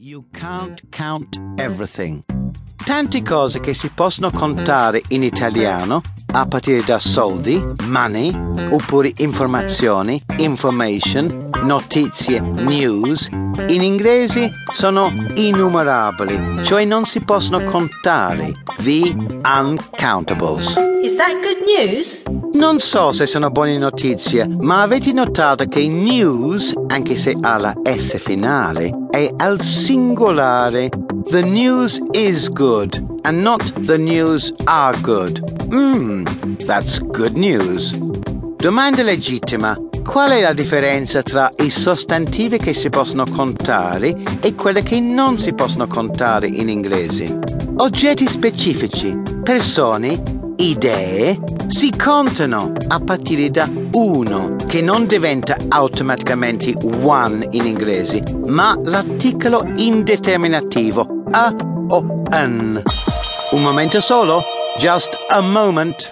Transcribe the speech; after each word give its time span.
You 0.00 0.26
can't 0.30 0.80
count 0.92 1.36
everything. 1.56 2.22
Tante 2.84 3.20
cose 3.20 3.58
che 3.58 3.74
si 3.74 3.88
possono 3.88 4.30
contare 4.30 5.02
in 5.08 5.24
italiano 5.24 6.02
a 6.34 6.46
partire 6.46 6.84
da 6.84 7.00
soldi, 7.00 7.60
money, 7.82 8.32
oppure 8.70 9.12
informazioni, 9.16 10.22
information, 10.36 11.50
notizie, 11.64 12.38
news, 12.38 13.26
in 13.26 13.82
inglese 13.82 14.52
sono 14.72 15.10
innumerabili, 15.34 16.64
cioè 16.64 16.84
non 16.84 17.04
si 17.04 17.18
possono 17.18 17.64
contare, 17.64 18.52
the 18.84 19.12
uncountables. 19.42 20.76
Is 21.02 21.16
that 21.16 21.32
good 21.42 21.58
news? 21.66 22.22
Non 22.58 22.80
so 22.80 23.12
se 23.12 23.26
sono 23.26 23.50
buone 23.50 23.78
notizie, 23.78 24.48
ma 24.48 24.82
avete 24.82 25.12
notato 25.12 25.64
che 25.66 25.86
news, 25.86 26.74
anche 26.88 27.14
se 27.14 27.36
ha 27.40 27.56
la 27.56 27.72
S 27.84 28.18
finale, 28.18 29.06
è 29.10 29.32
al 29.36 29.60
singolare. 29.60 30.88
The 31.30 31.42
news 31.42 32.00
is 32.10 32.50
good 32.50 33.20
and 33.22 33.42
not 33.42 33.62
the 33.82 33.96
news 33.96 34.52
are 34.64 34.98
good. 35.02 35.40
Mmm, 35.72 36.24
that's 36.66 37.00
good 37.00 37.36
news. 37.36 37.96
Domanda 38.56 39.04
legittima. 39.04 39.78
Qual 40.02 40.30
è 40.30 40.40
la 40.40 40.52
differenza 40.52 41.22
tra 41.22 41.48
i 41.58 41.70
sostantivi 41.70 42.58
che 42.58 42.74
si 42.74 42.88
possono 42.88 43.22
contare 43.24 44.16
e 44.40 44.56
quelli 44.56 44.82
che 44.82 44.98
non 44.98 45.38
si 45.38 45.52
possono 45.52 45.86
contare 45.86 46.48
in 46.48 46.68
inglese? 46.68 47.38
Oggetti 47.76 48.26
specifici, 48.26 49.16
persone, 49.44 50.37
idee 50.58 51.38
si 51.68 51.90
contano 51.96 52.72
a 52.88 53.00
partire 53.00 53.50
da 53.50 53.68
uno, 53.92 54.56
che 54.66 54.80
non 54.80 55.06
diventa 55.06 55.56
automaticamente 55.68 56.74
one 57.02 57.46
in 57.52 57.64
inglese, 57.64 58.22
ma 58.46 58.76
l'articolo 58.82 59.62
indeterminativo 59.76 61.24
a 61.30 61.54
o 61.88 62.22
an. 62.30 62.82
Un 63.50 63.62
momento 63.62 64.00
solo? 64.00 64.42
Just 64.78 65.16
a 65.30 65.40
moment. 65.40 66.08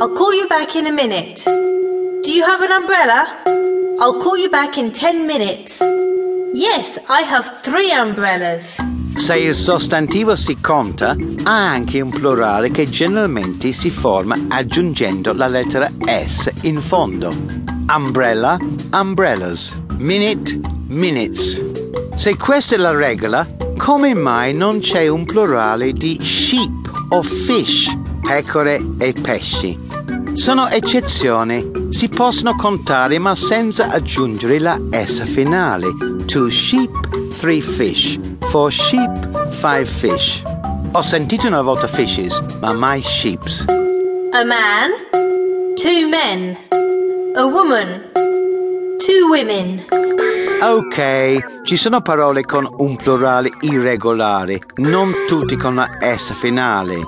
I'll 0.00 0.12
call 0.14 0.34
you 0.34 0.46
back 0.48 0.74
in 0.74 0.86
a 0.86 0.92
minute. 0.92 1.42
Do 1.44 2.30
you 2.30 2.44
have 2.44 2.62
an 2.62 2.72
umbrella? 2.72 3.42
I'll 4.00 4.20
call 4.20 4.36
you 4.36 4.48
back 4.48 4.76
in 4.78 4.92
ten 4.92 5.26
minutes. 5.26 5.78
Yes, 6.54 6.98
I 7.08 7.22
have 7.22 7.62
three 7.62 7.92
umbrellas. 7.92 8.76
Se 9.16 9.36
il 9.38 9.54
sostantivo 9.54 10.34
si 10.36 10.58
conta, 10.60 11.16
ha 11.44 11.70
anche 11.70 12.00
un 12.00 12.10
plurale 12.10 12.70
che 12.70 12.88
generalmente 12.88 13.72
si 13.72 13.90
forma 13.90 14.36
aggiungendo 14.48 15.32
la 15.32 15.46
lettera 15.46 15.90
S 16.06 16.50
in 16.62 16.80
fondo. 16.80 17.32
Umbrella, 17.88 18.58
umbrellas. 18.92 19.72
Minute, 19.98 20.58
minutes. 20.88 21.60
Se 22.16 22.36
questa 22.36 22.74
è 22.74 22.78
la 22.78 22.92
regola, 22.92 23.46
come 23.76 24.14
mai 24.14 24.54
non 24.54 24.80
c'è 24.80 25.08
un 25.08 25.24
plurale 25.24 25.92
di 25.92 26.18
sheep 26.20 26.90
o 27.10 27.22
fish, 27.22 27.96
pecore 28.20 28.80
e 28.98 29.12
pesci? 29.12 29.78
Sono 30.32 30.68
eccezioni, 30.68 31.81
si 31.92 32.08
possono 32.08 32.56
contare 32.56 33.18
ma 33.18 33.34
senza 33.34 33.90
aggiungere 33.90 34.58
la 34.58 34.80
S 34.90 35.24
finale. 35.24 35.88
Two 36.24 36.48
sheep, 36.48 36.90
three 37.38 37.60
fish. 37.60 38.18
Four 38.50 38.72
sheep, 38.72 39.50
five 39.50 39.84
fish. 39.84 40.42
Ho 40.92 41.02
sentito 41.02 41.46
una 41.46 41.62
volta 41.62 41.86
fishes, 41.86 42.42
ma 42.60 42.72
mai 42.72 43.02
sheeps. 43.02 43.66
A 44.32 44.44
man, 44.44 44.90
two 45.74 46.08
men, 46.08 46.56
a 47.36 47.44
woman, 47.44 48.02
two 48.98 49.28
women. 49.28 49.84
Ok, 50.62 51.64
ci 51.64 51.76
sono 51.76 52.00
parole 52.00 52.42
con 52.42 52.66
un 52.78 52.96
plurale 52.96 53.50
irregolare, 53.60 54.60
non 54.76 55.12
tutti 55.26 55.56
con 55.56 55.74
la 55.74 55.88
S 56.00 56.32
finale. 56.32 57.00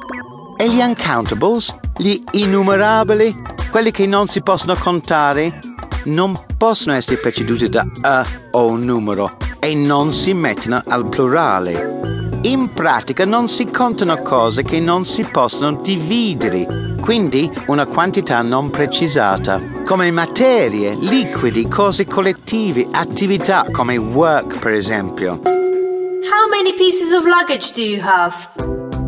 E 0.56 0.68
gli 0.68 0.80
uncountables, 0.80 1.74
gli 1.96 2.22
innumerabili, 2.32 3.34
quelli 3.74 3.90
che 3.90 4.06
non 4.06 4.28
si 4.28 4.40
possono 4.40 4.76
contare, 4.76 5.58
non 6.04 6.38
possono 6.56 6.94
essere 6.94 7.16
preceduti 7.16 7.68
da 7.68 7.84
a 8.02 8.24
o 8.52 8.66
un 8.66 8.84
numero 8.84 9.36
e 9.58 9.74
non 9.74 10.12
si 10.12 10.32
mettono 10.32 10.80
al 10.86 11.08
plurale. 11.08 12.38
In 12.42 12.72
pratica 12.72 13.24
non 13.24 13.48
si 13.48 13.66
contano 13.66 14.22
cose 14.22 14.62
che 14.62 14.78
non 14.78 15.04
si 15.04 15.24
possono 15.24 15.80
dividere, 15.82 16.98
quindi 17.00 17.50
una 17.66 17.84
quantità 17.86 18.42
non 18.42 18.70
precisata, 18.70 19.60
come 19.84 20.08
materie, 20.12 20.94
liquidi, 20.94 21.66
cose 21.66 22.04
collettive, 22.04 22.86
attività 22.92 23.66
come 23.72 23.96
work 23.96 24.60
per 24.60 24.74
esempio. 24.74 25.40
How 25.42 26.48
many 26.48 26.74
pieces 26.76 27.12
of 27.12 27.24
luggage 27.24 27.72
do 27.72 27.82
you 27.82 28.00
have? 28.00 28.36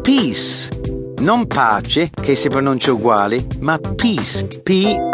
Peace, 0.02 0.70
non 1.20 1.46
pace 1.46 2.10
che 2.10 2.34
si 2.34 2.48
pronuncia 2.48 2.92
uguale, 2.92 3.44
ma 3.60 3.78
peace, 3.78 4.46
P-I-E-C-E, 4.62 5.08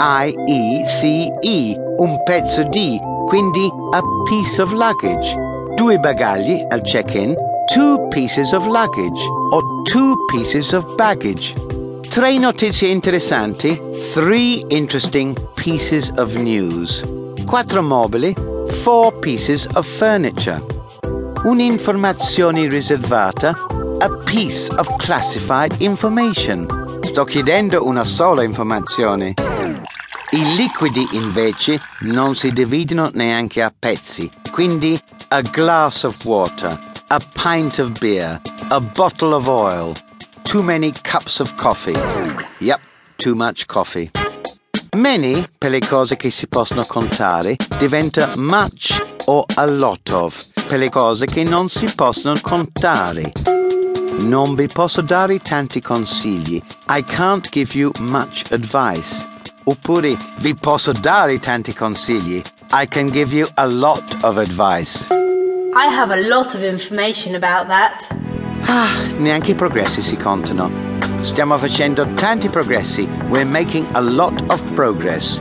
un 1.99 2.23
pezzo 2.25 2.63
di, 2.69 2.99
quindi 3.27 3.71
a 3.91 4.01
piece 4.25 4.61
of 4.61 4.73
luggage. 4.73 5.37
Due 5.75 5.99
bagagli 5.99 6.65
al 6.69 6.83
check-in, 6.83 7.35
two 7.73 8.09
pieces 8.09 8.53
of 8.53 8.67
luggage 8.67 9.21
o 9.51 9.83
two 9.85 10.17
pieces 10.27 10.73
of 10.73 10.85
baggage. 10.97 11.55
Tre 12.09 12.39
notizie 12.39 12.89
interessanti, 12.89 13.81
three 14.13 14.63
interesting 14.69 15.35
pieces 15.55 16.13
of 16.17 16.35
news. 16.35 17.03
Quattro 17.47 17.81
mobili, 17.83 18.35
four 18.83 19.19
pieces 19.21 19.67
of 19.75 19.87
furniture. 19.87 20.63
Un'informazione 21.45 22.69
riservata, 22.69 23.55
a 24.03 24.09
piece 24.25 24.69
of 24.79 24.89
classified 24.99 25.81
information. 25.81 26.67
Sto 27.03 27.23
chiedendo 27.23 27.87
una 27.87 28.03
sola 28.03 28.43
informazione. 28.43 29.35
I 30.33 30.57
liquidi 30.57 31.07
invece 31.13 31.81
non 32.01 32.35
si 32.35 32.51
dividono 32.51 33.11
neanche 33.13 33.63
a 33.63 33.73
pezzi, 33.77 34.29
quindi 34.51 35.01
a 35.29 35.41
glass 35.43 36.03
of 36.03 36.17
water, 36.25 36.77
a 37.09 37.21
pint 37.33 37.79
of 37.79 37.97
beer, 38.01 38.41
a 38.71 38.81
bottle 38.81 39.35
of 39.35 39.47
oil, 39.47 39.95
too 40.43 40.63
many 40.63 40.91
cups 41.03 41.39
of 41.39 41.55
coffee. 41.55 41.97
Yep, 42.59 42.81
too 43.19 43.37
much 43.37 43.67
coffee. 43.67 44.11
Many, 44.97 45.47
per 45.57 45.71
le 45.71 45.79
cose 45.79 46.17
che 46.17 46.31
si 46.31 46.49
possono 46.49 46.85
contare, 46.87 47.55
diventa 47.79 48.33
much 48.35 49.01
o 49.27 49.45
a 49.55 49.65
lot 49.65 50.11
of, 50.11 50.45
per 50.67 50.81
le 50.81 50.89
cose 50.89 51.27
che 51.27 51.45
non 51.45 51.69
si 51.69 51.87
possono 51.95 52.37
contare. 52.41 53.31
Non 54.19 54.55
vi 54.55 54.67
posso 54.67 55.01
dare 55.01 55.39
tanti 55.39 55.81
consigli. 55.81 56.63
I 56.89 57.03
can't 57.03 57.49
give 57.51 57.77
you 57.77 57.91
much 58.01 58.45
advice. 58.51 59.27
Oppure 59.65 60.17
vi 60.39 60.55
posso 60.55 60.93
dare 60.93 61.39
tanti 61.39 61.73
consigli. 61.75 62.43
I 62.73 62.87
can 62.87 63.07
give 63.07 63.35
you 63.35 63.47
a 63.55 63.67
lot 63.67 64.17
of 64.23 64.37
advice. 64.37 65.07
I 65.75 65.87
have 65.87 66.13
a 66.13 66.21
lot 66.29 66.55
of 66.55 66.63
information 66.63 67.35
about 67.35 67.69
that. 67.69 68.07
Ah, 68.67 68.93
neanche 69.19 69.53
i 69.53 69.55
progressi 69.55 70.03
si 70.03 70.17
contano. 70.17 70.71
Stiamo 71.23 71.57
facendo 71.57 72.07
tanti 72.15 72.49
progressi. 72.49 73.09
We're 73.29 73.49
making 73.49 73.87
a 73.93 74.01
lot 74.01 74.43
of 74.49 74.63
progress. 74.75 75.41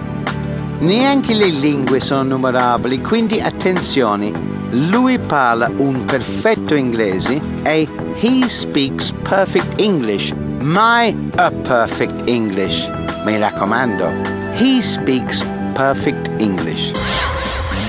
Neanche 0.81 1.35
le 1.35 1.45
lingue 1.45 1.99
sono 1.99 2.23
numerabili, 2.23 3.01
quindi 3.01 3.39
attenzione. 3.39 4.31
Lui 4.71 5.19
parla 5.19 5.71
un 5.77 6.03
perfetto 6.05 6.73
inglese 6.73 7.39
e 7.61 7.87
he 8.19 8.49
speaks 8.49 9.11
perfect 9.11 9.79
English, 9.79 10.33
mai 10.59 11.15
a 11.35 11.51
perfect 11.51 12.27
English. 12.27 12.89
Mi 13.25 13.37
raccomando, 13.37 14.07
he 14.55 14.81
speaks 14.81 15.45
perfect 15.73 16.27
English. 16.41 16.91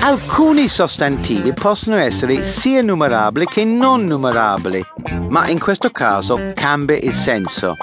Alcuni 0.01 0.67
sostantivi 0.67 1.51
possono 1.51 1.95
essere 1.95 2.43
sia 2.43 2.83
numerabili 2.83 3.47
che 3.47 3.65
non 3.65 4.05
numerabili, 4.05 4.85
ma 5.29 5.47
in 5.47 5.59
questo 5.59 5.89
caso 5.89 6.51
cambia 6.53 6.97
il 6.97 7.13
senso. 7.13 7.73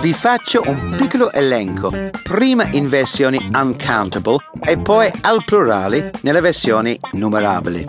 Vi 0.00 0.14
faccio 0.14 0.62
un 0.64 0.94
piccolo 0.96 1.30
elenco, 1.30 1.92
prima 2.22 2.64
in 2.70 2.88
versione 2.88 3.36
uncountable 3.52 4.38
e 4.64 4.78
poi 4.78 5.10
al 5.20 5.44
plurale 5.44 6.10
nella 6.22 6.40
versione 6.40 6.98
numerabile. 7.12 7.84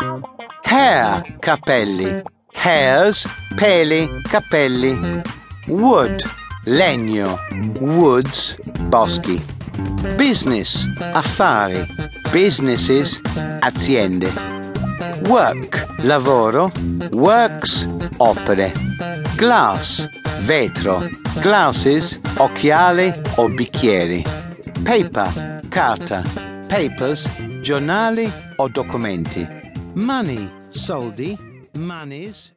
Hair, 0.61 1.37
capelli. 1.39 2.21
Hairs, 2.53 3.29
peli, 3.55 4.09
capelli. 4.29 5.21
Wood, 5.67 6.21
legno. 6.65 7.39
Woods, 7.79 8.57
boschi. 8.89 9.41
Business, 10.15 10.83
affari. 11.13 11.81
Businesses, 12.29 13.21
aziende. 13.59 14.29
Work, 15.27 15.85
lavoro. 16.01 16.73
Works, 17.11 17.87
opere. 18.17 18.73
Glass, 19.37 20.05
vetro. 20.45 21.07
Glasses, 21.41 22.19
occhiali 22.38 23.13
o 23.35 23.47
bicchieri. 23.47 24.23
Paper, 24.83 25.61
carta. 25.69 26.23
Papers, 26.67 27.29
giornali 27.61 28.31
o 28.57 28.67
documenti. 28.67 29.47
Money, 29.93 30.49
soldi. 30.69 31.38
Manny's 31.73 32.51